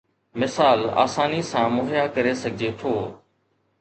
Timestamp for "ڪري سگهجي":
2.19-2.73